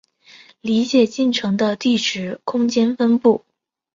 [0.61, 3.45] 理解进程的地址空间分布